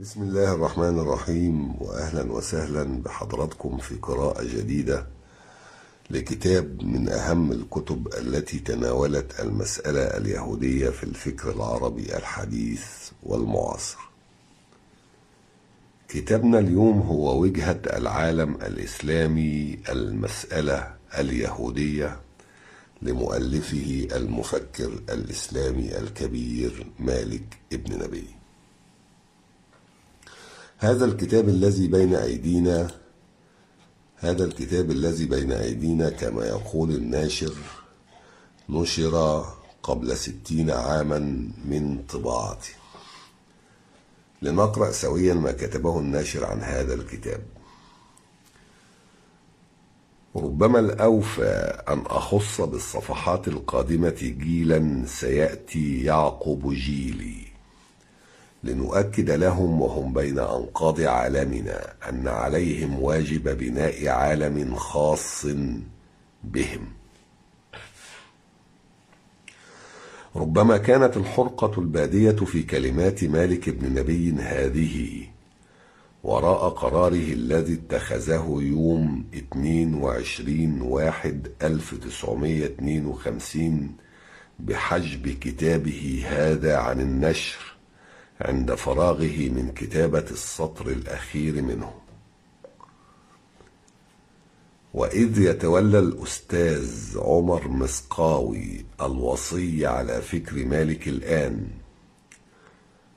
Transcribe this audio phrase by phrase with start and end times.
[0.00, 5.06] بسم الله الرحمن الرحيم واهلا وسهلا بحضراتكم في قراءة جديدة
[6.10, 12.86] لكتاب من أهم الكتب التي تناولت المسألة اليهودية في الفكر العربي الحديث
[13.22, 13.98] والمعاصر.
[16.08, 22.20] كتابنا اليوم هو وجهة العالم الإسلامي المسألة اليهودية
[23.02, 28.37] لمؤلفه المفكر الإسلامي الكبير مالك ابن نبي.
[30.80, 32.90] هذا الكتاب الذي بين أيدينا
[34.16, 37.54] هذا الكتاب الذي بين أيدينا كما يقول الناشر
[38.68, 39.44] نشر
[39.82, 41.18] قبل ستين عاما
[41.64, 42.70] من طباعته.
[44.42, 47.42] لنقرأ سويا ما كتبه الناشر عن هذا الكتاب.
[50.36, 57.47] ربما الأوفى أن أخص بالصفحات القادمة جيلا سيأتي يعقب جيلي.
[58.64, 65.46] لنؤكد لهم وهم بين أنقاض عالمنا أن عليهم واجب بناء عالم خاص
[66.44, 66.92] بهم.
[70.36, 75.24] ربما كانت الحرقة البادية في كلمات مالك بن نبي هذه
[76.22, 83.96] وراء قراره الذي اتخذه يوم 22 واحد 1952
[84.58, 87.77] بحجب كتابه هذا عن النشر.
[88.40, 91.92] عند فراغه من كتابة السطر الأخير منه.
[94.94, 101.68] وإذ يتولى الأستاذ عمر مسقاوي الوصي على فكر مالك الآن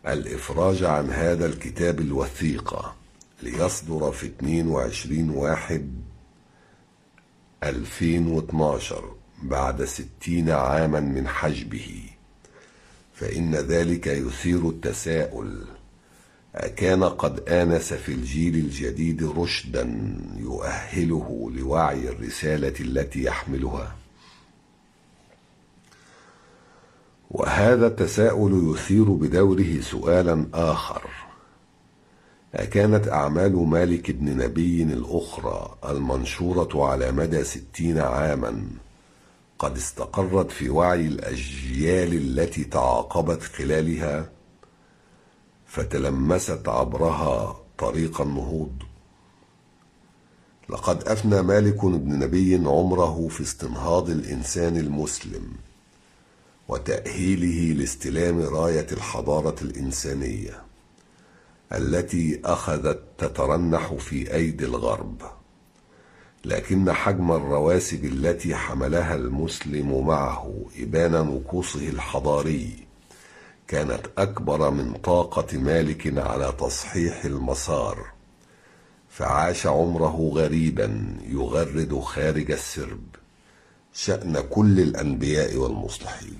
[0.08, 2.96] الإفراج عن هذا الكتاب الوثيقة
[3.44, 5.92] ليصدر في 22 واحد
[7.64, 12.11] 2012 بعد ستين عاما من حجبه.
[13.22, 15.66] فإن ذلك يثير التساؤل.
[16.56, 23.96] أكان قد آنس في الجيل الجديد رشدا يؤهله لوعي الرسالة التي يحملها.
[27.32, 31.02] وهذا التساؤل يثير بدوره سؤالا آخر.
[32.56, 38.68] أكانت أعمال مالك بن نبي الأخرى المنشورة على مدى ستين عاماً.
[39.62, 44.32] قد استقرت في وعي الأجيال التي تعاقبت خلالها
[45.66, 48.72] فتلمست عبرها طريق النهوض.
[50.70, 55.52] لقد أفنى مالك بن نبي عمره في استنهاض الإنسان المسلم
[56.68, 60.62] وتأهيله لاستلام راية الحضارة الإنسانية
[61.74, 65.41] التي أخذت تترنح في أيدي الغرب.
[66.46, 72.88] لكن حجم الرواسب التي حملها المسلم معه إبان نقوصه الحضاري
[73.68, 78.06] كانت أكبر من طاقة مالك على تصحيح المسار
[79.10, 83.04] فعاش عمره غريبا يغرد خارج السرب
[83.94, 86.40] شأن كل الأنبياء والمصلحين.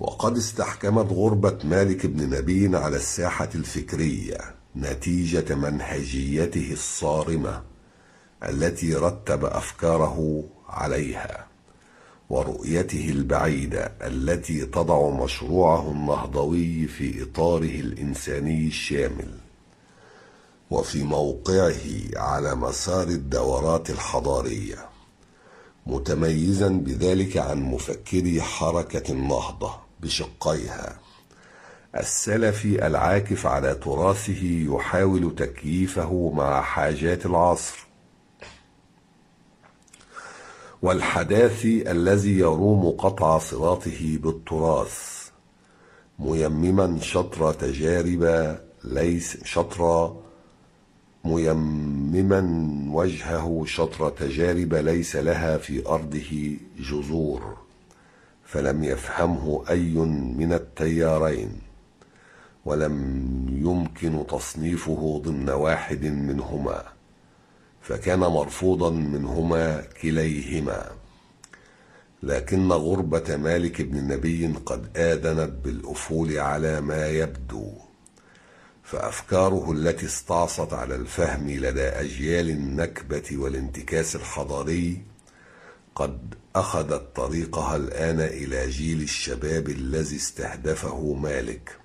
[0.00, 4.38] وقد استحكمت غربة مالك بن نبي على الساحة الفكرية
[4.76, 7.62] نتيجة منهجيته الصارمة
[8.42, 11.46] التي رتب أفكاره عليها
[12.30, 19.38] ورؤيته البعيدة التي تضع مشروعه النهضوي في إطاره الإنساني الشامل
[20.70, 21.80] وفي موقعه
[22.16, 24.88] على مسار الدورات الحضارية
[25.86, 30.98] متميزا بذلك عن مفكري حركة النهضة بشقيها.
[31.96, 37.86] السلفي العاكف على تراثه يحاول تكييفه مع حاجات العصر.
[40.82, 45.28] والحداثي الذي يروم قطع صراطه بالتراث
[46.18, 50.16] ميمما شطر تجارب ليس شطر
[51.24, 52.42] ميمما
[52.92, 57.56] وجهه شطر تجارب ليس لها في أرضه جذور
[58.44, 59.94] فلم يفهمه أي
[60.38, 61.63] من التيارين.
[62.64, 66.84] ولم يمكن تصنيفه ضمن واحد منهما
[67.82, 70.90] فكان مرفوضا منهما كليهما.
[72.22, 77.72] لكن غربة مالك بن نبي قد آذنت بالأفول على ما يبدو
[78.82, 85.02] فأفكاره التي استعصت على الفهم لدى أجيال النكبة والانتكاس الحضاري
[85.94, 91.78] قد أخذت طريقها الآن إلى جيل الشباب الذي استهدفه مالك.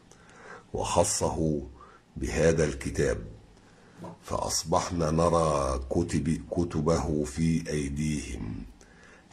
[0.74, 1.62] وخصه
[2.18, 3.18] بهذا الكتاب.
[4.24, 8.56] فأصبحنا نرى كتب كتبه في أيديهم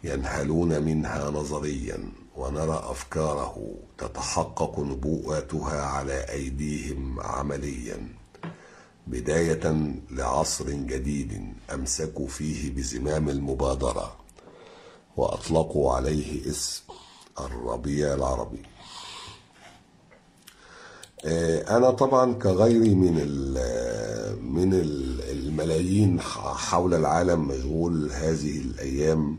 [0.05, 1.99] ينهلون منها نظريا
[2.37, 8.09] ونرى أفكاره تتحقق نبوءاتها على أيديهم عمليا.
[9.07, 14.17] بداية لعصر جديد أمسكوا فيه بزمام المبادرة
[15.17, 16.83] وأطلقوا عليه اسم
[17.41, 18.63] الربيع العربي.
[21.25, 23.15] أنا طبعا كغيري من
[24.43, 24.71] من
[25.31, 29.39] الملايين حول العالم مشغول هذه الأيام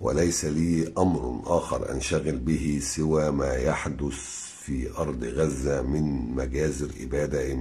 [0.00, 4.14] وليس لي أمر آخر أنشغل به سوى ما يحدث
[4.60, 7.58] في أرض غزة من مجازر إبادة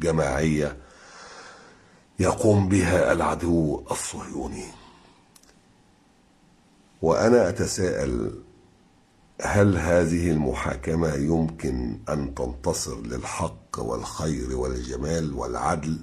[0.00, 0.76] جماعية
[2.18, 4.64] يقوم بها العدو الصهيوني.
[7.02, 8.42] وأنا أتساءل
[9.46, 15.98] هل هذه المحاكمة يمكن أن تنتصر للحق والخير والجمال والعدل؟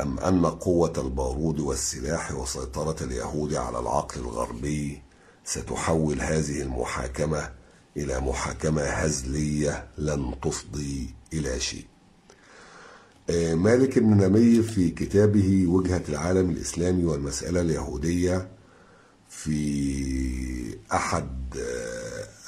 [0.00, 5.02] أم أن قوة البارود والسلاح وسيطرة اليهود على العقل الغربي
[5.44, 7.50] ستحول هذه المحاكمة
[7.96, 11.86] إلى محاكمة هزلية لن تفضي إلى شيء؟
[13.54, 18.48] مالك بن نمي في كتابه وجهة العالم الإسلامي والمسألة اليهودية
[19.28, 21.54] في أحد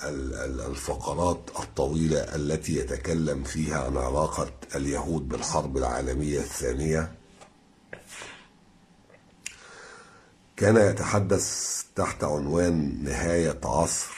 [0.04, 7.12] الفقرات الطويلة التي يتكلم فيها عن علاقة اليهود بالحرب العالمية الثانية.
[10.56, 14.10] كان يتحدث تحت عنوان نهاية عصر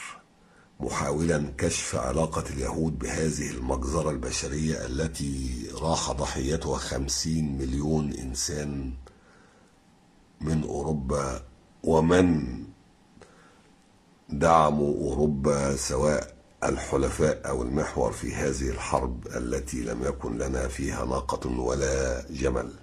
[0.79, 8.93] محاولا كشف علاقة اليهود بهذه المجزرة البشرية التي راح ضحيتها خمسين مليون إنسان
[10.41, 11.43] من أوروبا
[11.83, 12.62] ومن
[14.29, 16.33] دعموا أوروبا سواء
[16.63, 22.73] الحلفاء أو المحور في هذه الحرب التي لم يكن لنا فيها ناقة ولا جمل.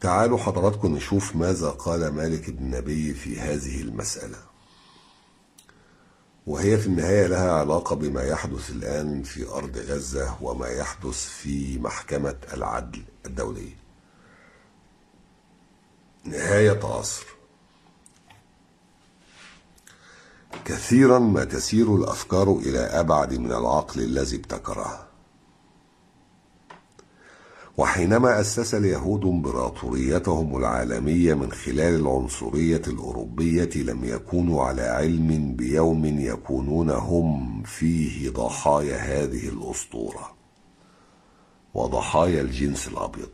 [0.00, 4.38] تعالوا حضراتكم نشوف ماذا قال مالك بن نبي في هذه المسألة.
[6.46, 12.36] وهي في النهاية لها علاقة بما يحدث الآن في أرض غزة وما يحدث في محكمة
[12.52, 13.76] العدل الدولية.
[16.24, 17.31] نهاية عصر.
[20.64, 25.12] كثيرا ما تسير الأفكار إلى أبعد من العقل الذي ابتكرها
[27.76, 36.90] وحينما أسس اليهود إمبراطوريتهم العالمية من خلال العنصرية الأوروبية لم يكونوا على علم بيوم يكونون
[36.90, 40.34] هم فيه ضحايا هذه الأسطورة
[41.74, 43.28] وضحايا الجنس الأبيض.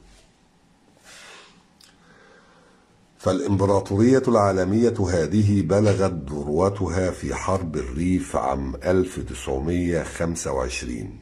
[3.18, 11.18] فالإمبراطورية العالمية هذه بلغت ذروتها في حرب الريف عام 1925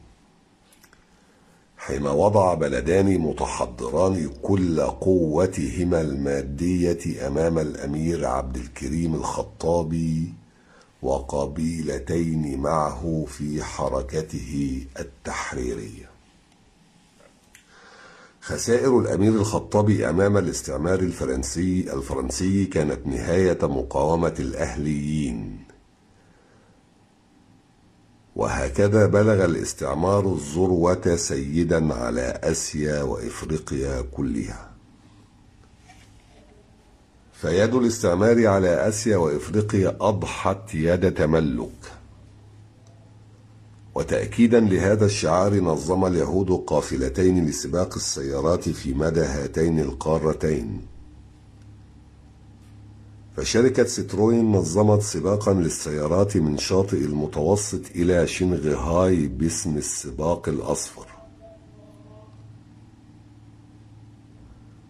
[1.77, 10.33] حين وضع بلدان متحضران كل قوتهما المادية أمام الأمير عبد الكريم الخطابي
[11.01, 16.06] وقبيلتين معه في حركته التحريرية.
[18.47, 25.59] خسائر الأمير الخطابي أمام الاستعمار الفرنسي الفرنسي كانت نهاية مقاومة الأهليين.
[28.35, 34.71] وهكذا بلغ الاستعمار الذروة سيدا على آسيا وإفريقيا كلها.
[37.33, 41.96] فيد الاستعمار على آسيا وإفريقيا أضحت يد تملك.
[43.97, 50.81] وتأكيدا لهذا الشعار نظم اليهود قافلتين لسباق السيارات في مدى هاتين القارتين.
[53.37, 61.07] فشركة ستروين نظمت سباقا للسيارات من شاطئ المتوسط إلى شنغهاي باسم السباق الأصفر.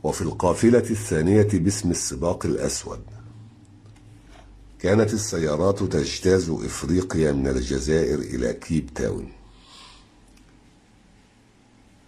[0.04, 3.17] وفي القافلة الثانية باسم السباق الأسود
[4.82, 9.32] كانت السيارات تجتاز إفريقيا من الجزائر إلى كيب تاون.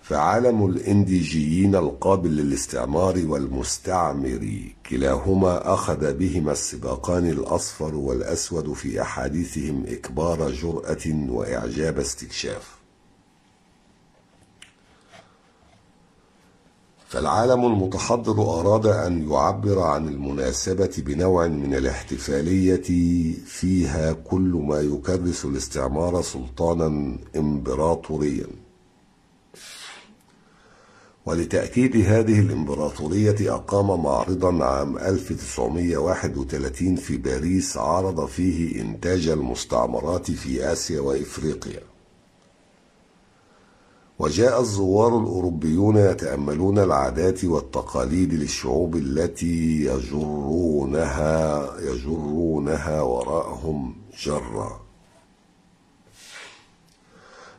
[0.01, 11.29] فعالم الإنديجيين القابل للاستعمار والمستعمر كلاهما أخذ بهما السباقان الأصفر والأسود في أحاديثهم إكبار جرأة
[11.29, 12.78] وإعجاب استكشاف.
[17.10, 22.84] فالعالم المتحضر أراد أن يعبر عن المناسبة بنوع من الاحتفالية
[23.46, 28.48] فيها كل ما يكرس الاستعمار سلطانا إمبراطوريا.
[31.25, 41.00] ولتأكيد هذه الإمبراطورية أقام معرضا عام 1931 في باريس عرض فيه إنتاج المستعمرات في آسيا
[41.00, 41.88] وإفريقيا.
[44.19, 51.33] وجاء الزوار الأوروبيون يتأملون العادات والتقاليد للشعوب التي يجرونها
[51.79, 54.81] يجرونها وراءهم جرا.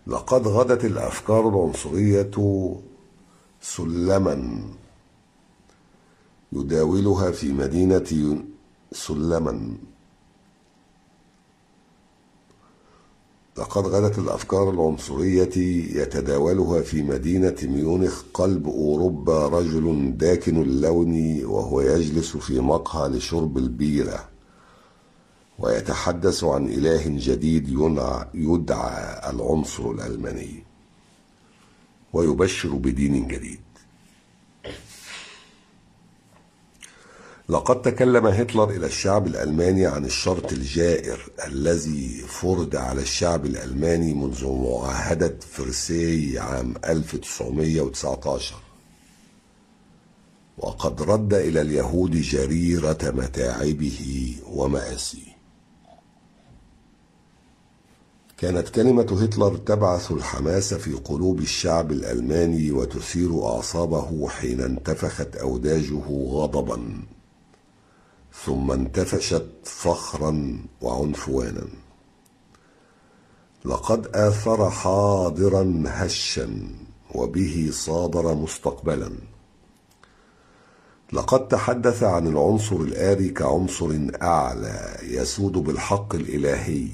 [0.06, 2.30] لقد غدت الأفكار العنصرية
[3.62, 4.64] سلما
[6.52, 8.38] يداولها في مدينة
[8.92, 9.76] سلما.
[13.60, 15.56] لقد غدت الأفكار العنصرية
[16.02, 24.28] يتداولها في مدينة ميونخ قلب أوروبا رجل داكن اللون وهو يجلس في مقهى لشرب البيرة
[25.58, 27.68] ويتحدث عن إله جديد
[28.34, 30.64] يدعى العنصر الألماني
[32.12, 33.69] ويبشر بدين جديد.
[37.50, 44.46] لقد تكلم هتلر إلى الشعب الألماني عن الشرط الجائر الذي فرض على الشعب الألماني منذ
[44.46, 48.54] معاهدة فرساي عام 1919
[50.58, 55.30] وقد رد إلى اليهود جريرة متاعبه ومآسيه.
[58.38, 66.80] كانت كلمة هتلر تبعث الحماس في قلوب الشعب الألماني وتثير أعصابه حين انتفخت أوداجه غضبا.
[68.44, 71.68] ثم انتفشت فخرا وعنفوانا.
[73.64, 76.68] لقد آثر حاضرا هشا
[77.14, 79.12] وبه صادر مستقبلا.
[81.12, 86.88] لقد تحدث عن العنصر الآري كعنصر أعلى يسود بالحق الإلهي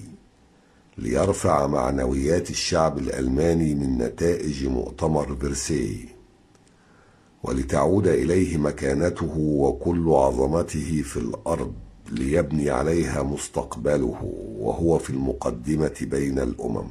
[0.98, 6.15] ليرفع معنويات الشعب الألماني من نتائج مؤتمر فرساي
[7.46, 11.72] ولتعود إليه مكانته وكل عظمته في الأرض
[12.10, 14.18] ليبني عليها مستقبله
[14.58, 16.88] وهو في المقدمة بين الأمم.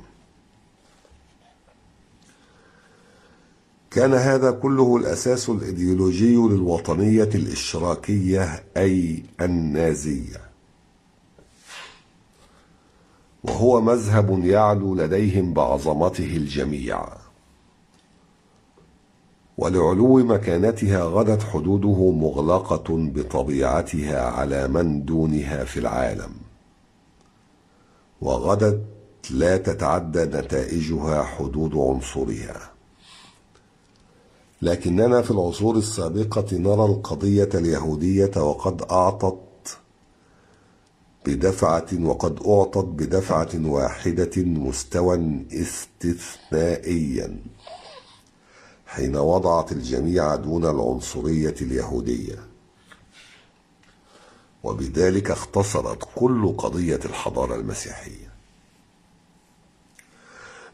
[3.91, 10.41] كان هذا كله الأساس الإيديولوجي للوطنية الإشراكية أي النازية.
[13.43, 17.24] وهو مذهب يعلو لديهم بعظمته الجميع
[19.57, 26.31] ولعلو مكانتها غدت حدوده مغلقة بطبيعتها على من دونها في العالم.
[28.21, 28.81] وغدت
[29.31, 32.71] لا تتعدى نتائجها حدود عنصرها.
[34.61, 39.77] لكننا في العصور السابقة نرى القضية اليهودية وقد أعطت
[41.25, 47.37] بدفعة وقد أعطت بدفعة واحدة مستوى استثنائيا.
[48.95, 52.39] حين وضعت الجميع دون العنصرية اليهودية.
[54.63, 58.31] وبذلك اختصرت كل قضية الحضارة المسيحية.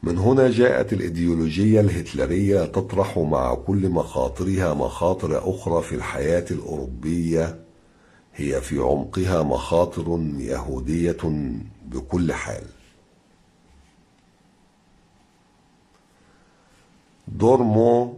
[0.03, 7.59] من هنا جاءت الإيديولوجية الهتلرية تطرح مع كل مخاطرها مخاطر أخرى في الحياة الأوروبية.
[8.35, 11.17] هي في عمقها مخاطر يهودية
[11.85, 12.80] بكل حال.
[17.31, 18.17] دورمو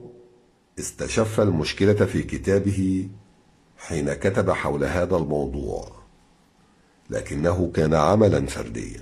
[0.80, 3.10] استشف المشكلة في كتابه
[3.78, 5.88] حين كتب حول هذا الموضوع
[7.10, 9.02] لكنه كان عملا فرديا.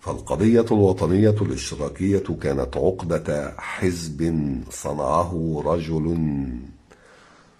[0.00, 6.16] فالقضية الوطنية الاشتراكية كانت عقدة حزب صنعه رجل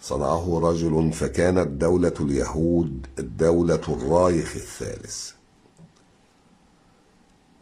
[0.01, 5.38] صنعه رجل فكانت دولة اليهود الدولة الرايخ الثالث.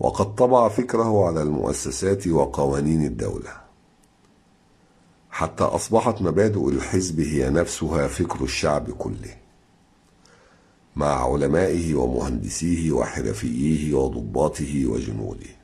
[0.00, 3.60] وقد طبع فكره على المؤسسات وقوانين الدولة.
[5.30, 9.36] حتى أصبحت مبادئ الحزب هي نفسها فكر الشعب كله.
[10.96, 15.56] مع علمائه ومهندسيه وحرفييه وضباطه وجنوده.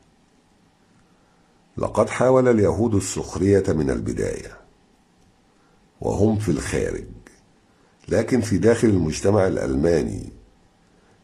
[1.76, 4.58] لقد حاول اليهود السخرية من البداية.
[6.00, 7.04] وهم في الخارج.
[8.08, 10.32] لكن في داخل المجتمع الألماني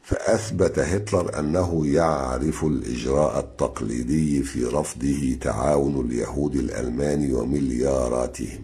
[0.08, 8.62] فأثبت هتلر أنه يعرف الإجراء التقليدي في رفضه تعاون اليهود الألمان وملياراتهم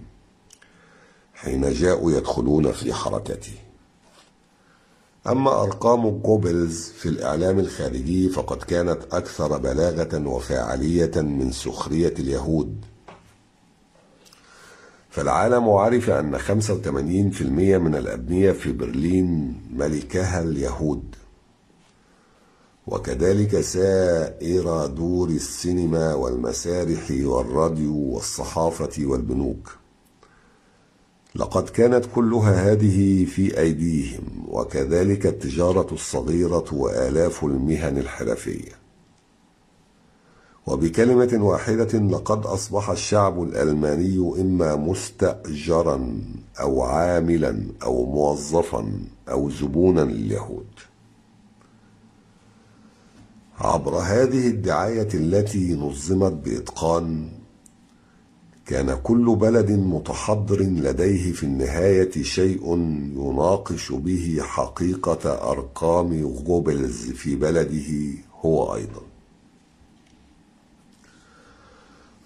[1.35, 3.53] حين جاءوا يدخلون في حركته.
[5.27, 12.85] أما أرقام جوبلز في الإعلام الخارجي فقد كانت أكثر بلاغة وفاعلية من سخرية اليهود.
[15.11, 17.43] فالعالم عرف أن 85%
[17.79, 21.17] من الأبنية في برلين ملكها اليهود.
[22.87, 29.77] وكذلك سائر دور السينما والمسارح والراديو والصحافة والبنوك.
[31.37, 38.73] لقد كانت كلها هذه في أيديهم وكذلك التجارة الصغيرة وآلاف المهن الحرفية.
[40.67, 46.21] وبكلمة واحدة لقد أصبح الشعب الألماني إما مستأجرا
[46.61, 48.93] أو عاملا أو موظفا
[49.29, 50.67] أو زبونا لليهود.
[53.59, 57.29] عبر هذه الدعاية التي نظمت بإتقان
[58.67, 62.75] كان كل بلد متحضر لديه في النهاية شيء
[63.17, 69.03] يناقش به حقيقة أرقام غوبلز في بلده هو أيضا.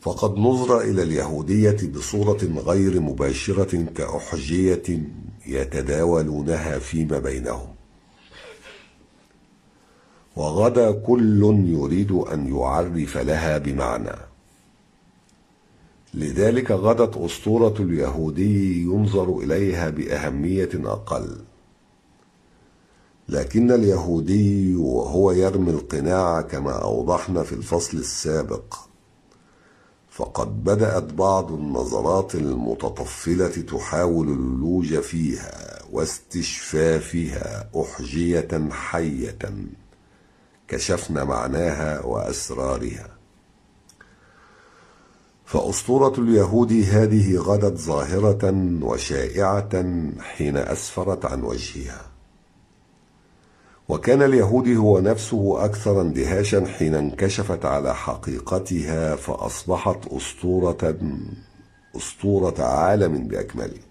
[0.00, 5.02] فقد نظر إلى اليهودية بصورة غير مباشرة كأحجية
[5.47, 7.77] يتداولونها فيما بينهم.
[10.38, 14.16] وغدا كل يريد أن يعرف لها بمعنى.
[16.14, 21.37] لذلك غدت أسطورة اليهودي ينظر إليها بأهمية أقل.
[23.28, 28.75] لكن اليهودي وهو يرمي القناع كما أوضحنا في الفصل السابق.
[30.11, 39.38] فقد بدأت بعض النظرات المتطفلة تحاول اللوج فيها واستشفافها أحجية حية.
[40.69, 43.09] كشفنا معناها وأسرارها.
[45.45, 49.85] فأسطورة اليهود هذه غدت ظاهرة وشائعة
[50.21, 52.11] حين أسفرت عن وجهها.
[53.89, 60.95] وكان اليهودي هو نفسه أكثر اندهاشا حين انكشفت على حقيقتها فأصبحت أسطورة
[61.97, 63.88] أسطورة عالم بأكمله.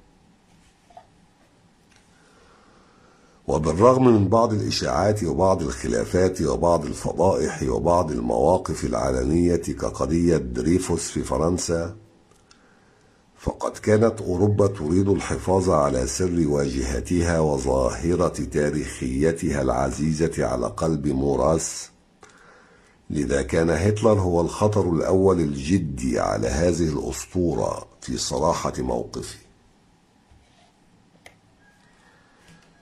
[3.48, 11.96] وبالرغم من بعض الإشاعات وبعض الخلافات وبعض الفضائح وبعض المواقف العلنية كقضية دريفوس في فرنسا
[13.38, 21.90] فقد كانت أوروبا تريد الحفاظ على سر واجهتها وظاهرة تاريخيتها العزيزة على قلب موراس.
[23.10, 29.47] لذا كان هتلر هو الخطر الأول الجدي على هذه الأسطورة في صراحة موقفه.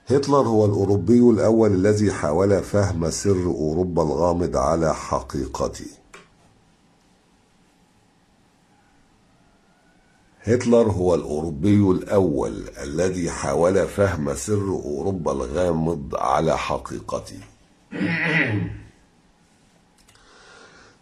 [0.08, 5.86] هتلر هو الأوروبي الأول الذي حاول فهم سر أوروبا الغامض على حقيقته.
[10.42, 17.40] هتلر هو الأوروبي الأول الذي حاول فهم سر أوروبا الغامض على حقيقته.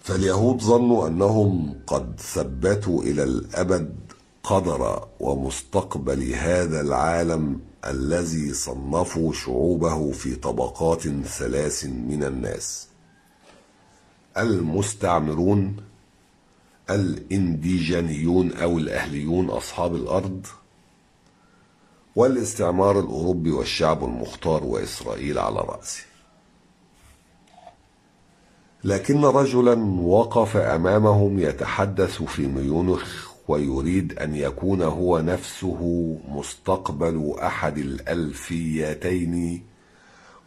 [0.01, 3.95] فاليهود ظنوا أنهم قد ثبتوا إلى الأبد
[4.45, 12.89] قدر ومستقبل هذا العالم الذي صنفوا شعوبه في طبقات ثلاث من الناس.
[14.37, 15.77] المستعمرون
[16.91, 20.47] الإنديجانيون أو الأهليون أصحاب الأرض
[22.17, 26.03] والاستعمار الأوروبي والشعب المختار وإسرائيل على رأسه.
[28.85, 35.81] لكن رجلا وقف أمامهم يتحدث في ميونخ ويريد أن يكون هو نفسه
[36.29, 39.63] مستقبل أحد الألفيتين.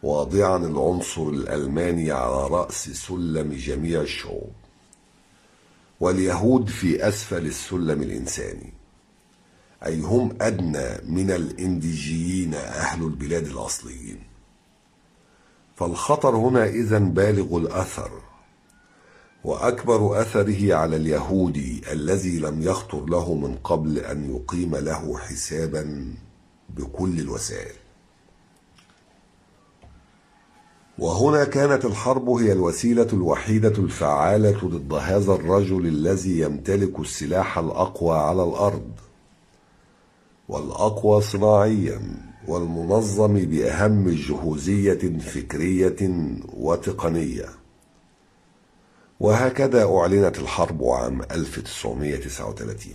[0.02, 4.52] واضعا العنصر الألماني على رأس سلم جميع الشعوب.
[6.00, 8.72] واليهود في أسفل السلم الإنساني.
[9.86, 14.18] أي هم أدنى من الإنديجيين أهل البلاد الأصليين.
[15.76, 18.10] فالخطر هنا إذا بالغ الأثر.
[19.48, 26.14] وأكبر أثره على اليهودي الذي لم يخطر له من قبل أن يقيم له حسابا
[26.76, 27.74] بكل الوسائل.
[30.98, 38.44] وهنا كانت الحرب هي الوسيلة الوحيدة الفعالة ضد هذا الرجل الذي يمتلك السلاح الأقوى على
[38.44, 38.90] الأرض.
[40.48, 42.00] والأقوى صناعيا
[42.48, 45.96] والمنظم بأهم جهوزية فكرية
[46.52, 47.57] وتقنية.
[49.20, 52.94] وهكذا أعلنت الحرب عام 1939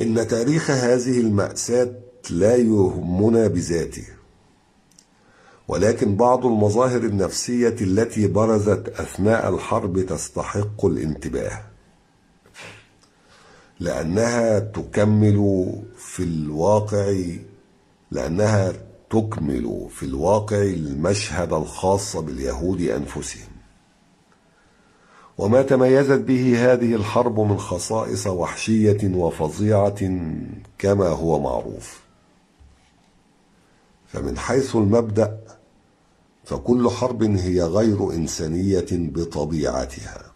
[0.00, 1.92] إن تاريخ هذه المأساة
[2.30, 4.04] لا يهمنا بذاته
[5.68, 11.60] ولكن بعض المظاهر النفسية التي برزت أثناء الحرب تستحق الانتباه
[13.80, 15.66] لأنها تكمل
[15.96, 17.14] في الواقع
[18.10, 18.72] لأنها
[19.10, 23.48] تكمل في الواقع المشهد الخاص باليهود أنفسهم.
[25.38, 30.20] وما تميزت به هذه الحرب من خصائص وحشية وفظيعة
[30.78, 32.00] كما هو معروف.
[34.06, 35.40] فمن حيث المبدأ
[36.44, 40.29] فكل حرب هي غير إنسانية بطبيعتها.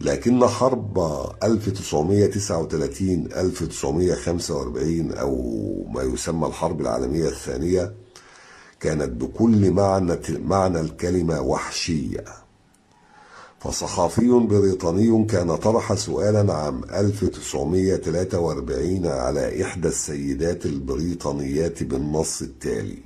[0.00, 0.98] لكن حرب
[1.42, 5.36] 1939 1945 أو
[5.94, 7.94] ما يسمى الحرب العالمية الثانية
[8.80, 12.24] كانت بكل معنى, معنى الكلمة وحشية.
[13.58, 22.98] فصحافي بريطاني كان طرح سؤالا عام 1943 على إحدى السيدات البريطانيات بالنص التالي.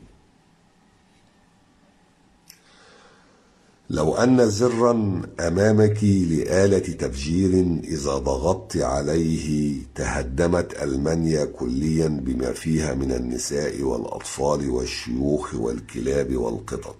[3.90, 13.12] لو أن زرا أمامك لآلة تفجير إذا ضغطت عليه تهدمت ألمانيا كليا بما فيها من
[13.12, 16.96] النساء والأطفال والشيوخ والكلاب والقطط.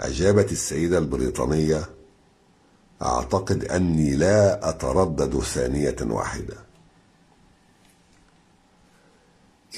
[0.00, 1.84] أجابت السيدة البريطانية
[3.02, 6.56] أعتقد أني لا أتردد ثانية واحدة.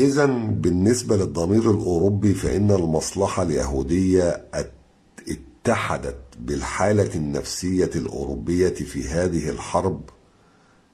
[0.01, 4.45] إذا بالنسبة للضمير الأوروبي فإن المصلحة اليهودية
[5.69, 10.01] اتحدت بالحالة النفسية الأوروبية في هذه الحرب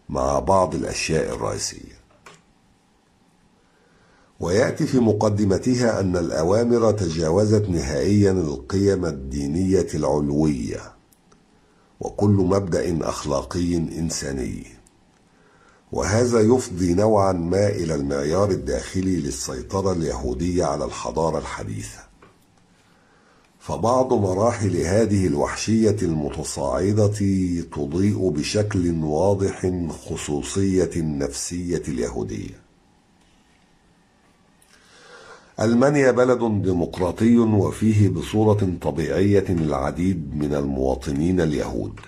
[0.09, 1.95] مع بعض الأشياء الرئيسية.
[4.41, 10.93] ويأتي في مقدمتها أن الأوامر تجاوزت نهائيا القيم الدينية العلوية
[12.01, 14.67] وكل مبدأ أخلاقي إنساني.
[15.93, 22.14] وهذا يفضي نوعا ما إلى المعيار الداخلي للسيطرة اليهودية على الحضارة الحديثة.
[23.65, 27.07] فبعض مراحل هذه الوحشية المتصاعدة
[27.73, 32.61] تضيء بشكل واضح خصوصية النفسية اليهودية.
[35.61, 42.01] ألمانيا بلد ديمقراطي وفيه بصورة طبيعية العديد من المواطنين اليهود.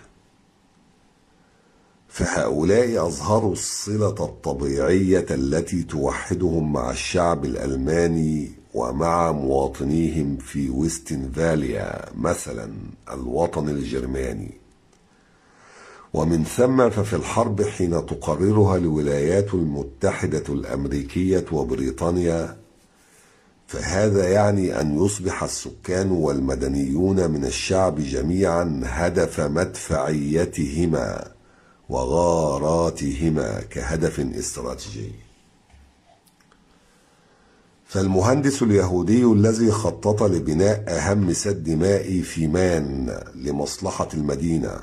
[2.09, 12.73] فهؤلاء أظهروا الصلة الطبيعية التي توحدهم مع الشعب الألماني ومع مواطنيهم في ويستنفاليا مثلا
[13.13, 14.51] الوطن الجرماني.
[16.15, 22.57] ومن ثم ففي الحرب حين تقررها الولايات المتحدة الأمريكية وبريطانيا
[23.67, 31.33] فهذا يعني أن يصبح السكان والمدنيون من الشعب جميعا هدف مدفعيتهما
[31.89, 35.26] وغاراتهما كهدف استراتيجي.
[37.97, 44.81] فالمهندس اليهودي الذي خطط لبناء أهم سد مائي في مان لمصلحة المدينة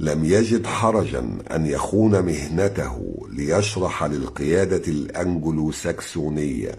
[0.00, 6.78] لم يجد حرجا أن يخون مهنته ليشرح للقيادة الأنجلو ساكسونية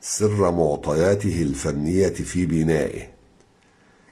[0.00, 3.08] سر معطياته الفنية في بنائه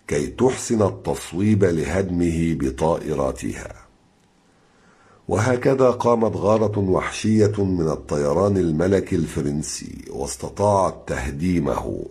[0.09, 3.86] كي تحسن التصويب لهدمه بطائراتها.
[5.29, 12.05] وهكذا قامت غارة وحشية من الطيران الملكي الفرنسي واستطاعت تهديمه.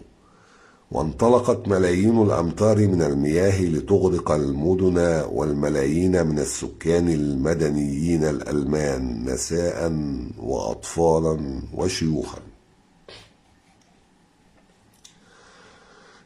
[0.91, 4.97] وانطلقت ملايين الأمتار من المياه لتغرق المدن
[5.31, 9.93] والملايين من السكان المدنيين الألمان نساء
[10.39, 12.39] وأطفالا وشيوخا.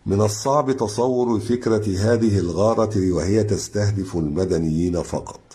[0.06, 5.49] من الصعب تصور فكرة هذه الغارة وهي تستهدف المدنيين فقط.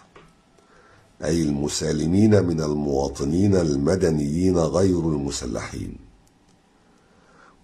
[1.25, 5.97] أي المسالمين من المواطنين المدنيين غير المسلحين.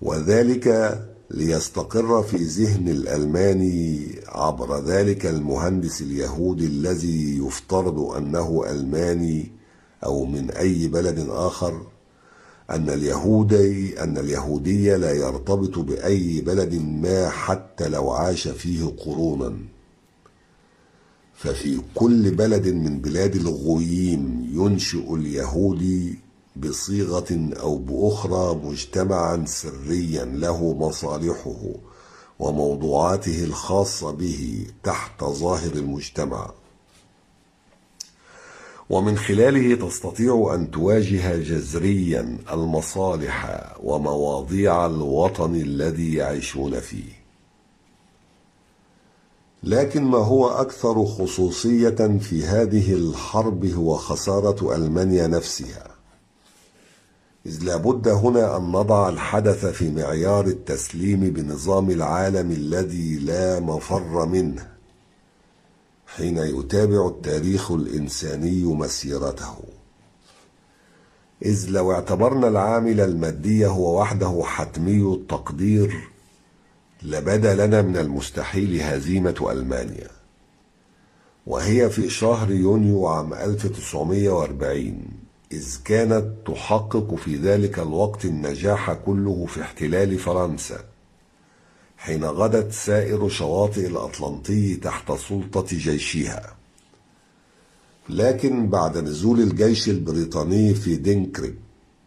[0.02, 0.98] وذلك
[1.30, 9.52] ليستقر في ذهن الألماني عبر ذلك المهندس اليهودي الذي يفترض أنه ألماني
[10.04, 11.86] أو من أي بلد آخر
[12.70, 19.56] أن اليهودي أن اليهودية لا يرتبط بأي بلد ما حتى لو عاش فيه قرونا.
[21.42, 26.18] ففي كل بلد من بلاد الغويين ينشئ اليهودي
[26.56, 31.60] بصيغة أو بأخرى مجتمعا سريا له مصالحه
[32.38, 36.50] وموضوعاته الخاصة به تحت ظاهر المجتمع.
[38.90, 47.19] ومن خلاله تستطيع أن تواجه جذريا المصالح ومواضيع الوطن الذي يعيشون فيه.
[49.62, 55.86] لكن ما هو أكثر خصوصية في هذه الحرب هو خسارة ألمانيا نفسها.
[57.46, 64.68] إذ لابد هنا أن نضع الحدث في معيار التسليم بنظام العالم الذي لا مفر منه
[66.06, 69.54] حين يتابع التاريخ الإنساني مسيرته.
[71.44, 76.09] إذ لو اعتبرنا العامل المادي هو وحده حتمي التقدير
[77.02, 80.10] لبدأ لنا من المستحيل هزيمة ألمانيا
[81.46, 84.98] وهي في شهر يونيو عام 1940
[85.52, 90.84] إذ كانت تحقق في ذلك الوقت النجاح كله في احتلال فرنسا
[91.96, 96.56] حين غدت سائر شواطئ الأطلنطي تحت سلطة جيشها.
[98.08, 101.54] لكن بعد نزول الجيش البريطاني في دينكريك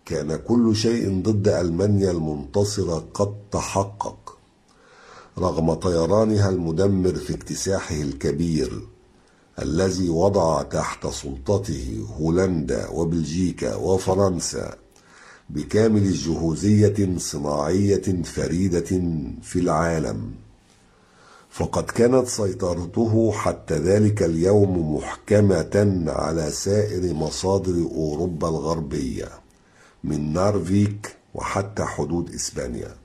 [0.06, 4.33] كان كل شيء ضد ألمانيا المنتصرة قد تحقق.
[5.38, 8.88] رغم طيرانها المدمر في اكتساحه الكبير
[9.62, 14.76] الذي وضع تحت سلطته هولندا وبلجيكا وفرنسا
[15.50, 19.02] بكامل جهوزية صناعية فريدة
[19.42, 20.32] في العالم.
[21.50, 29.30] فقد كانت سيطرته حتى ذلك اليوم محكمة على سائر مصادر أوروبا الغربية
[30.04, 33.03] من نارفيك وحتى حدود إسبانيا.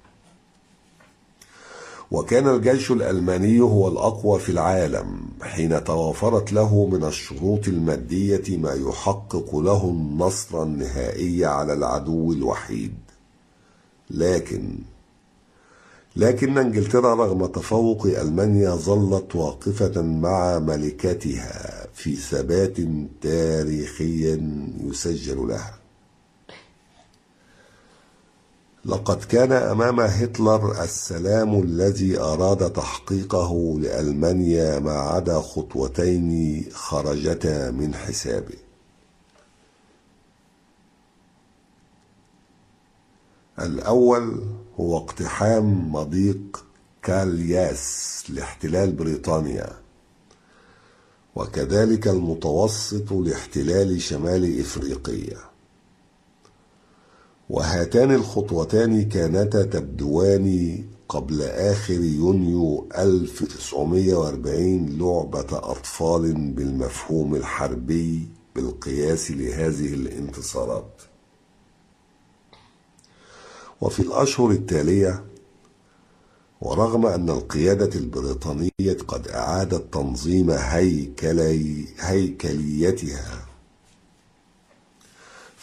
[2.10, 9.56] وكان الجيش الألماني هو الأقوى في العالم حين توافرت له من الشروط المادية ما يحقق
[9.56, 12.94] له النصر النهائي على العدو الوحيد.
[14.10, 14.78] لكن
[16.16, 22.76] لكن إنجلترا رغم تفوق ألمانيا ظلت واقفة مع ملكتها في ثبات
[23.22, 24.38] تاريخي
[24.84, 25.77] يسجل لها.
[28.88, 38.58] لقد كان أمام هتلر السلام الذي أراد تحقيقه لألمانيا ما عدا خطوتين خرجتا من حسابه.
[43.60, 44.42] الأول
[44.80, 46.64] هو اقتحام مضيق
[47.02, 49.72] كالياس لاحتلال بريطانيا
[51.36, 55.47] وكذلك المتوسط لاحتلال شمال إفريقيا.
[57.50, 71.02] وهاتان الخطوتان كانتا تبدوان قبل آخر يونيو 1940 لعبة أطفال بالمفهوم الحربي بالقياس لهذه الانتصارات.
[73.80, 75.24] وفي الأشهر التالية
[76.60, 83.47] ورغم أن القيادة البريطانية قد أعادت تنظيم هيكلي هيكليتها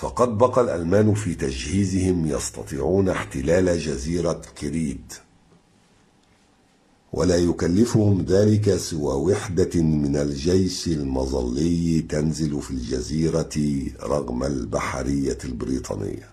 [0.06, 5.14] فقد بقى الألمان في تجهيزهم يستطيعون احتلال جزيرة كريت.
[7.14, 16.30] ولا يكلفهم ذلك سوى وحدة من الجيش المظلي تنزل في الجزيرة رغم البحرية البريطانية.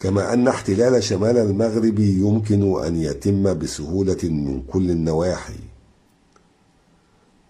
[0.00, 5.60] كما أن احتلال شمال المغرب يمكن أن يتم بسهولة من كل النواحي.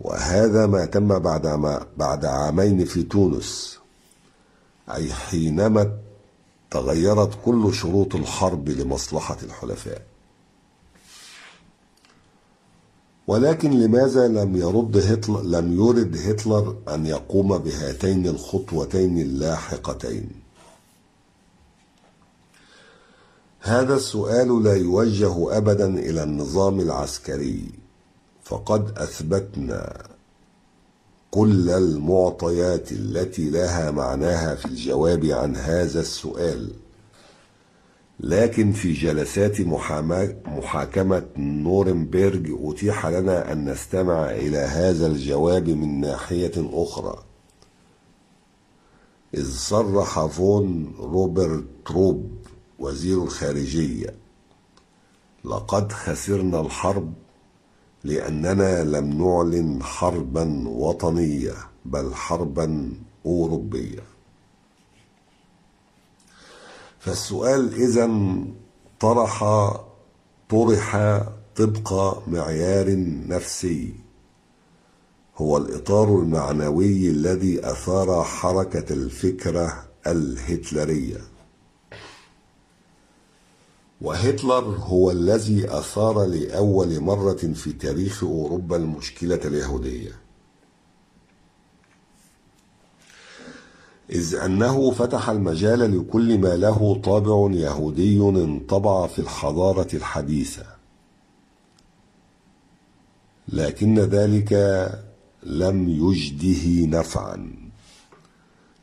[0.00, 3.81] وهذا ما تم بعد, ما بعد عامين في تونس.
[4.90, 5.98] أي حينما
[6.70, 10.02] تغيرت كل شروط الحرب لمصلحة الحلفاء.
[13.26, 20.30] ولكن لماذا لم يرد هتلر لم يرد هتلر أن يقوم بهاتين الخطوتين اللاحقتين؟
[23.60, 27.70] هذا السؤال لا يوجه أبدا إلى النظام العسكري
[28.42, 30.06] فقد أثبتنا
[31.34, 36.72] كل المعطيات التي لها معناها في الجواب عن هذا السؤال.
[38.20, 39.60] لكن في جلسات
[40.46, 47.24] محاكمة نورنبرج أتيح لنا أن نستمع إلى هذا الجواب من ناحية أخرى.
[49.34, 52.30] إذ صرح فون ريبنتروب
[52.78, 54.14] وزير الخارجية
[55.44, 57.12] لقد خسرنا الحرب
[58.04, 62.92] لأننا لم نعلن حربا وطنية بل حربا
[63.26, 64.02] أوروبية.
[66.98, 68.10] فالسؤال إذا
[69.00, 69.44] طرح
[70.48, 70.96] طرح
[71.56, 72.86] طبق معيار
[73.28, 73.94] نفسي.
[75.36, 81.31] هو الإطار المعنوي الذي أثار حركة الفكرة الهتلرية.
[84.02, 90.12] وهتلر هو الذي أثار لأول مرة في تاريخ أوروبا المشكلة اليهودية.
[94.10, 100.66] إذ أنه فتح المجال لكل ما له طابع يهودي انطبع في الحضارة الحديثة.
[103.48, 104.52] لكن ذلك
[105.42, 107.71] لم يجده نفعا.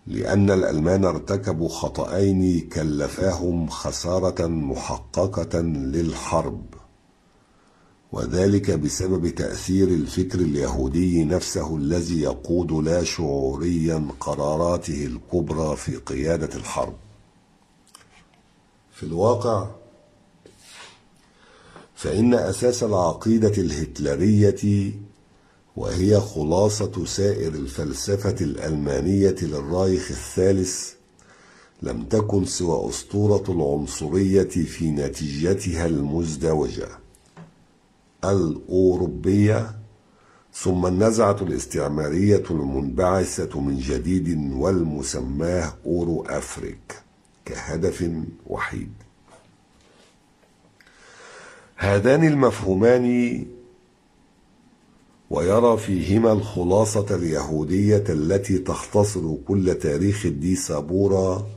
[0.09, 6.65] لأن الألمان ارتكبوا خطأين كلفاهم خسارة محققة للحرب.
[8.11, 16.95] وذلك بسبب تأثير الفكر اليهودي نفسه الذي يقود لا شعوريا قراراته الكبرى في قيادة الحرب.
[18.91, 19.67] في الواقع
[21.95, 24.91] فإن أساس العقيدة الهتلرية
[25.79, 30.93] وهي خلاصة سائر الفلسفة الألمانية للرايخ الثالث
[31.81, 36.87] لم تكن سوى أسطورة العنصرية في نتيجتها المزدوجة.
[38.25, 39.75] الأوروبية
[40.53, 47.01] ثم النزعة الاستعمارية المنبعثة من جديد والمسماة أورو أفريك
[47.45, 48.11] كهدف
[48.47, 48.91] وحيد.
[51.75, 53.45] هذان المفهومان
[55.29, 61.47] ويرى فيهما الخلاصة اليهودية التي تختصر كل تاريخ الديسابورا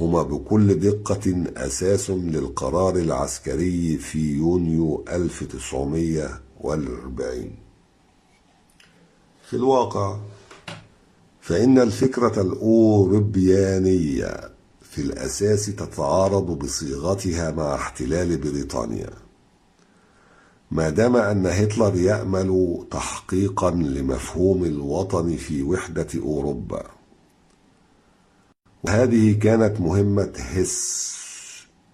[0.00, 7.50] هما بكل دقة أساس للقرار العسكري في يونيو 1940
[9.50, 10.16] في الواقع
[11.40, 14.50] فإن الفكرة الأوروبيانية
[14.82, 19.10] في الأساس تتعارض بصيغتها مع احتلال بريطانيا.
[20.70, 26.82] ما دام أن هتلر يأمل تحقيقا لمفهوم الوطن في وحدة أوروبا.
[28.84, 31.18] وهذه كانت مهمة هس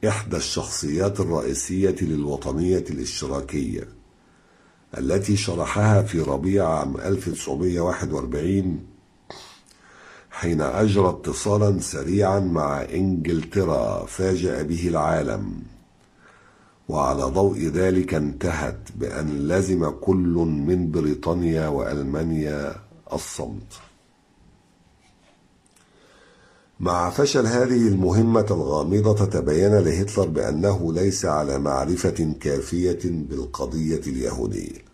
[0.08, 3.88] إحدى الشخصيات الرئيسية للوطنية الاشتراكية
[4.98, 8.86] التي شرحها في ربيع عام 1941
[10.30, 15.62] حين أجرى اتصالا سريعا مع إنجلترا فاجأ به العالم.
[16.88, 20.34] وعلى ضوء ذلك انتهت بأن لزم كل
[20.66, 22.74] من بريطانيا وألمانيا
[23.12, 23.72] الصمت.
[26.80, 34.84] مع فشل هذه المهمة الغامضة تبين لهتلر بأنه ليس على معرفة كافية بالقضية اليهودية.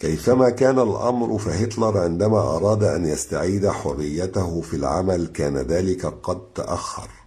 [0.00, 7.19] كيفما كان الأمر فهتلر عندما أراد أن يستعيد حريته في العمل كان ذلك قد تأخر.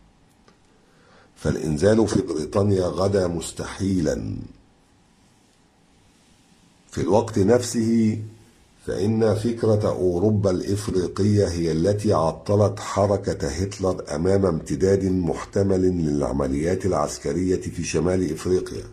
[1.44, 4.36] فالإنزال في بريطانيا غدا مستحيلا.
[6.92, 8.20] في الوقت نفسه
[8.86, 17.84] فإن فكرة أوروبا الإفريقية هي التي عطلت حركة هتلر أمام امتداد محتمل للعمليات العسكرية في
[17.84, 18.84] شمال إفريقيا.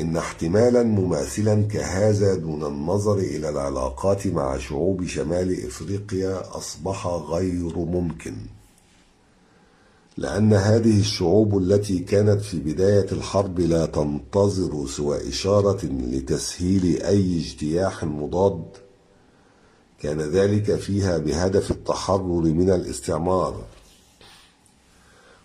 [0.00, 8.34] إن احتمالا مماثلا كهذا دون النظر إلى العلاقات مع شعوب شمال إفريقيا أصبح غير ممكن.
[10.16, 18.04] لأن هذه الشعوب التي كانت في بداية الحرب لا تنتظر سوى إشارة لتسهيل أي اجتياح
[18.04, 18.64] مضاد.
[19.98, 23.64] كان ذلك فيها بهدف التحرر من الاستعمار.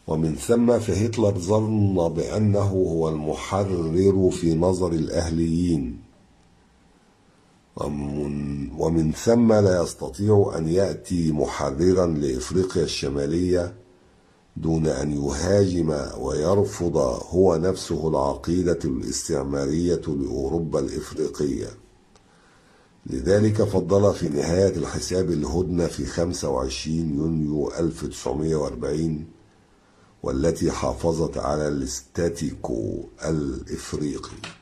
[0.08, 6.00] ومن ثم فهتلر ظن بأنه هو المحرر في نظر الأهليين.
[7.76, 13.74] ومن, ومن ثم لا يستطيع أن يأتي محررا لإفريقيا الشمالية
[14.60, 16.98] دون أن يهاجم ويرفض
[17.30, 21.68] هو نفسه العقيدة الاستعمارية لأوروبا الإفريقية.
[23.06, 29.26] لذلك فضل في نهاية الحساب الهدنة في 25 يونيو 1940
[30.24, 34.59] والتي حافظت على ال status quo الإفريقي.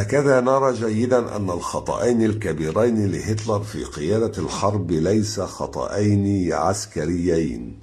[0.00, 7.78] هكذا نرى جيدا أن الخطأين الكبيرين لهتلر في قيادة الحرب ليس خطأين عسكريين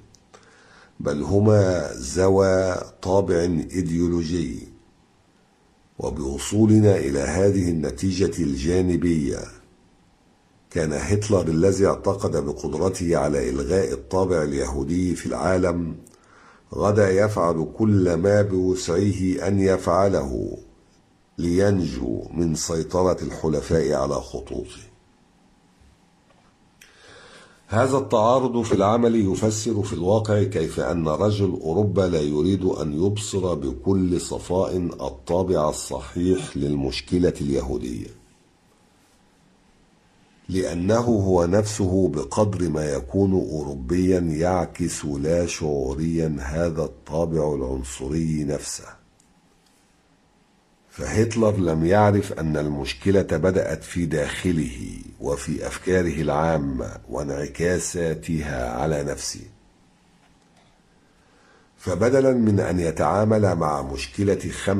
[1.00, 3.36] بل هما ذوى طابع
[3.74, 4.68] إيديولوجي.
[5.98, 9.38] وبوصولنا إلى هذه النتيجة الجانبية
[10.70, 15.96] كان هتلر الذي اعتقد بقدرته على إلغاء الطابع اليهودي في العالم
[16.74, 20.58] غدا يفعل كل ما بوسعه أن يفعله.
[21.38, 24.92] لينجو من سيطرة الحلفاء على خطوطه.
[27.66, 33.54] هذا التعارض في العمل يفسر في الواقع كيف أن رجل أوروبا لا يريد أن يبصر
[33.54, 38.06] بكل صفاء الطابع الصحيح للمشكلة اليهودية.
[40.48, 49.01] لأنه هو نفسه بقدر ما يكون أوروبيا يعكس لا شعوريا هذا الطابع العنصري نفسه.
[50.92, 59.40] فهتلر لم يعرف أن المشكلة بدأت في داخله وفي أفكاره العامة وانعكاساتها على نفسه.
[61.78, 64.70] فبدلا من أن يتعامل مع مشكلة 95%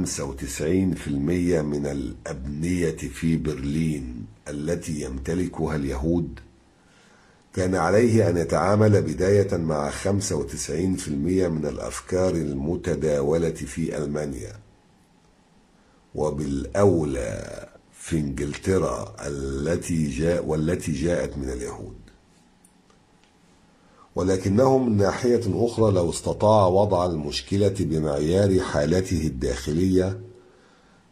[1.63, 6.41] من الأبنية في برلين التي يمتلكها اليهود
[7.55, 9.99] كان عليه أن يتعامل بداية مع 95%
[11.49, 14.62] من الأفكار المتداولة في ألمانيا.
[16.15, 21.97] وبالأولى في انجلترا التي جاء والتي جاءت من اليهود.
[24.17, 30.21] ولكنه من ناحية أخرى لو استطاع وضع المشكلة بمعيار حالته الداخلية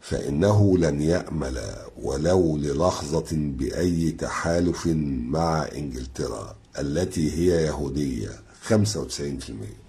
[0.01, 1.61] فإنه لن يأمل
[2.01, 4.87] ولو للحظة بأي تحالف
[5.27, 8.29] مع إنجلترا التي هي يهودية.
[8.69, 9.80] 95%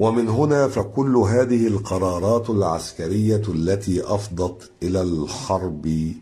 [0.00, 6.14] ومن هنا فكل هذه القرارات العسكرية التي أفضت إلى الحرب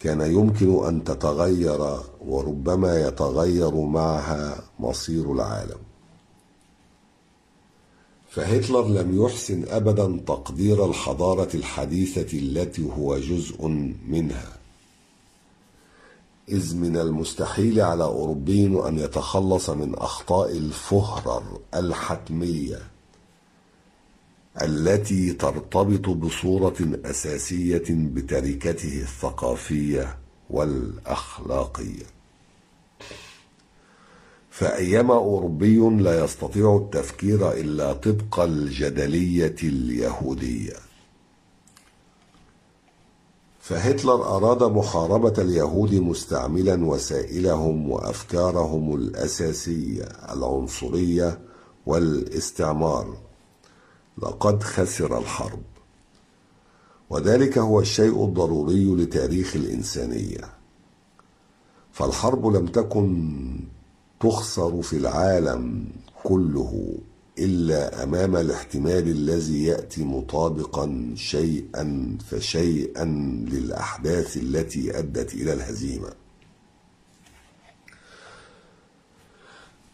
[0.00, 5.78] كان يمكن أن تتغير وربما يتغير معها مصير العالم.
[8.30, 13.68] فهتلر لم يحسن أبدا تقدير الحضارة الحديثة التي هو جزء
[14.08, 14.55] منها.
[16.48, 22.78] إذ من المستحيل على أوروبي أن يتخلص من أخطاء الفهرر الحتمية
[24.62, 30.18] التي ترتبط بصورة أساسية بتركته الثقافية
[30.50, 32.06] والأخلاقية.
[34.50, 40.85] فأيما أوروبي لا يستطيع التفكير إلا طبق الجدلية اليهودية.
[43.66, 51.38] فهتلر أراد محاربة اليهود مستعملا وسائلهم وأفكارهم الأساسية العنصرية
[51.86, 53.16] والاستعمار.
[54.22, 55.62] لقد خسر الحرب.
[57.10, 60.44] وذلك هو الشيء الضروري لتاريخ الإنسانية.
[61.92, 63.60] فالحرب لم تكن
[64.20, 65.86] تخسر في العالم
[66.24, 66.94] كله.
[67.38, 73.04] إلا أمام الاحتمال الذي يأتي مطابقا شيئا فشيئا
[73.50, 76.10] للأحداث التي أدت إلى الهزيمة.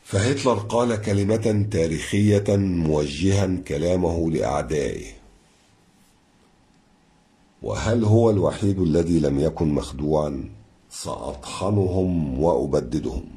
[0.04, 5.06] فهتلر قال كلمة تاريخية موجها كلامه لأعدائه.
[7.62, 10.50] وهل هو الوحيد الذي لم يكن مخدوعا؟
[10.90, 13.31] سأطحنهم وأبددهم.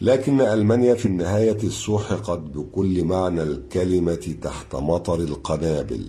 [0.00, 6.06] لكن ألمانيا في النهاية سحقت بكل معنى الكلمة تحت مطر القنابل.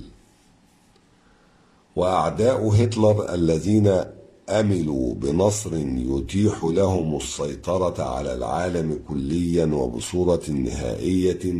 [1.95, 4.03] وأعداء هتلر الذين
[4.49, 11.53] أملوا بنصر يتيح لهم السيطرة على العالم كليا وبصورة نهائية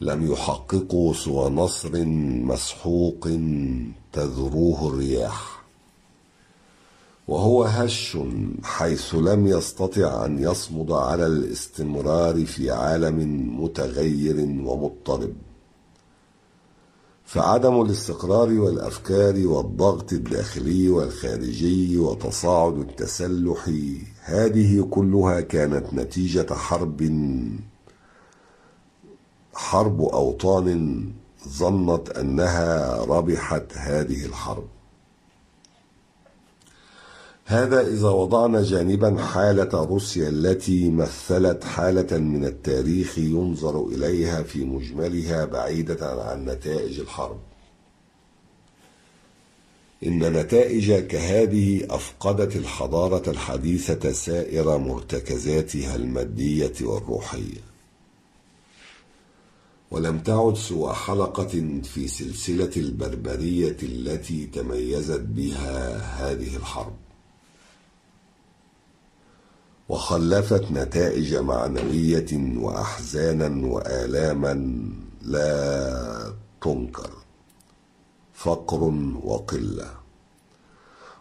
[0.00, 2.04] لم يحققوا سوى نصر
[2.44, 3.28] مسحوق
[4.12, 5.57] تذروه الرياح.
[7.28, 8.18] وهو هش
[8.62, 13.18] حيث لم يستطع أن يصمد على الاستمرار في عالم
[13.62, 15.34] متغير ومضطرب.
[17.24, 23.70] فعدم الاستقرار والأفكار والضغط الداخلي والخارجي وتصاعد التسلح
[24.22, 27.12] هذه كلها كانت نتيجة حرب
[29.54, 31.04] حرب أوطان
[31.48, 34.77] ظنت أنها ربحت هذه الحرب.
[37.50, 45.44] هذا إذا وضعنا جانبا حالة روسيا التي مثلت حالة من التاريخ ينظر إليها في مجملها
[45.44, 47.38] بعيدة عن نتائج الحرب.
[50.06, 57.60] إن نتائج كهذه أفقدت الحضارة الحديثة سائر مرتكزاتها المادية والروحية.
[59.90, 67.07] ولم تعد سوى حلقة في سلسلة البربرية التي تميزت بها هذه الحرب.
[69.88, 74.82] وخلفت نتائج معنوية وأحزانا وآلاما
[75.22, 77.10] لا تنكر
[78.34, 78.82] فقر
[79.22, 79.90] وقلة.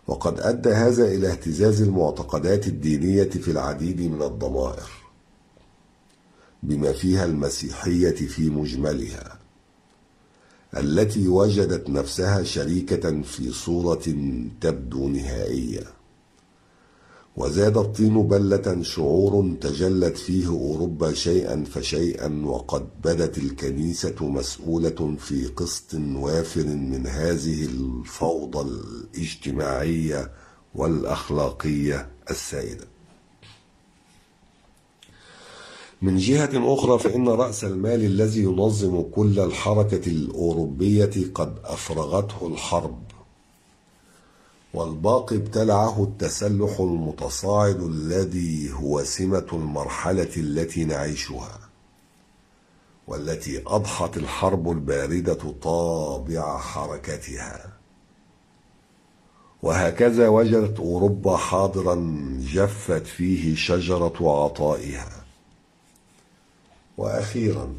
[0.08, 4.90] وقد أدى هذا إلى اهتزاز المعتقدات الدينية في العديد من الضمائر
[6.64, 9.40] بما فيها المسيحية في مجملها
[10.78, 14.04] التي وجدت نفسها شريكة في صورة
[14.62, 15.97] تبدو نهائية.
[17.38, 25.94] وزاد الطين بلة شعور تجلت فيه أوروبا شيئا فشيئا وقد بدت الكنيسة مسؤولة في قسط
[25.94, 30.32] وافر من هذه الفوضى الاجتماعية
[30.76, 32.86] والأخلاقية السائدة.
[36.02, 43.07] من جهة أخرى فإن رأس المال الذي ينظم كل الحركة الأوروبية قد أفرغته الحرب
[44.74, 51.60] والباقي ابتلعه التسلح المتصاعد الذي هو سمة المرحلة التي نعيشها
[53.08, 57.74] والتي أضحت الحرب الباردة طابع حركتها.
[59.64, 61.96] وهكذا وجدت أوروبا حاضرا
[62.40, 65.24] جفت فيه شجرة عطائها.
[66.98, 67.74] وأخيرا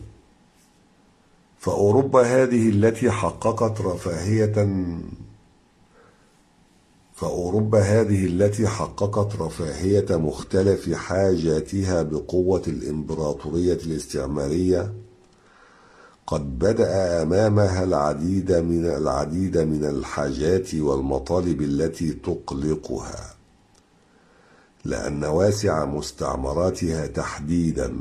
[1.59, 4.69] فأوروبا هذه التي حققت رفاهية
[7.21, 14.93] فأوروبا هذه التي حققت رفاهية مختلف حاجاتها بقوة الإمبراطورية الاستعمارية
[16.27, 23.35] قد بدأ أمامها العديد من العديد من الحاجات والمطالب التي تقلقها
[24.85, 27.97] لأن واسع مستعمراتها تحديدا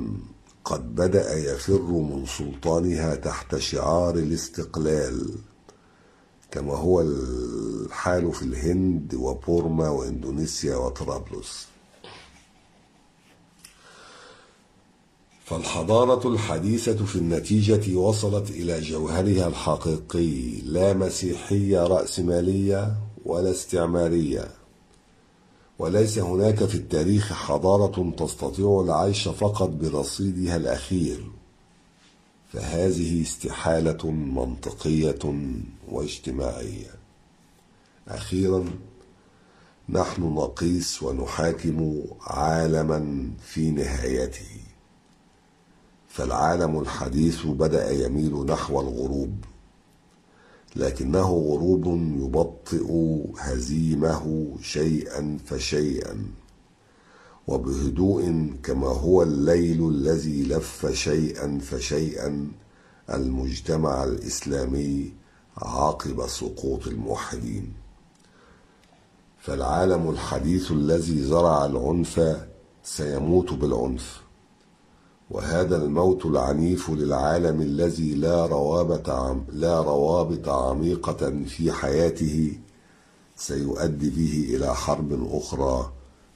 [0.65, 5.29] قد بدأ يفر من سلطانها تحت شعار الاستقلال.
[6.51, 11.67] كما هو الحال في الهند وبورما وإندونيسيا وطرابلس.
[15.45, 24.47] فالحضارة الحديثة في النتيجة وصلت إلى جوهرها الحقيقي لا مسيحية رأسمالية ولا استعمارية.
[25.79, 31.23] وليس هناك في التاريخ حضارة تستطيع العيش فقط برصيدها الأخير.
[32.53, 35.19] فهذه استحالة منطقية.
[35.87, 36.91] واجتماعية.
[38.07, 38.65] أخيرا
[39.89, 44.57] نحن نقيس ونحاكم عالما في نهايته.
[46.07, 49.35] فالعالم الحديث بدأ يميل نحو الغروب
[50.75, 51.85] لكنه غروب
[52.17, 52.93] يبطئ
[53.39, 56.25] هزيمه شيئا فشيئا
[57.47, 62.51] وبهدوء كما هو الليل الذي لف شيئا فشيئا
[63.09, 65.13] المجتمع الإسلامي
[65.57, 67.73] عقب سقوط الموحدين.
[69.39, 72.37] فالعالم الحديث الذي زرع العنف
[72.83, 74.21] سيموت بالعنف
[75.29, 82.59] وهذا الموت العنيف للعالم الذي لا روابط عم لا روابط عميقة في حياته
[83.35, 85.91] سيؤدي به إلى حرب أخرى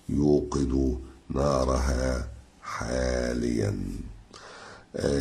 [0.09, 0.99] يوقد
[1.29, 2.27] نارها
[2.61, 3.79] حاليا.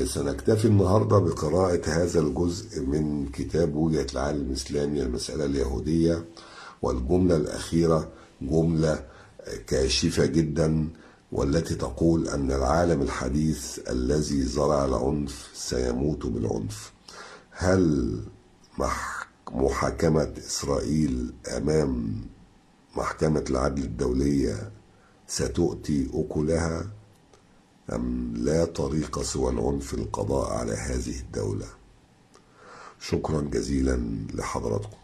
[0.05, 6.25] سنكتفي النهارده بقراءة هذا الجزء من كتاب وجهة العالم الإسلامي المسألة اليهودية
[6.83, 8.09] والجملة الأخيرة
[8.43, 9.05] جملة
[9.67, 10.89] كاشفة جدا
[11.33, 16.93] والتي تقول أن العالم الحديث الذي زرع العنف سيموت بالعنف.
[17.51, 18.17] هل
[19.53, 22.21] محاكمة إسرائيل أمام
[22.97, 24.71] محكمة العدل الدولية
[25.29, 26.87] ستؤتي أكلها؟
[27.93, 31.67] أم لا طريق سوى العنف القضاء على هذه الدولة؟
[33.01, 35.00] شكرا جزيلا لحضراتكم.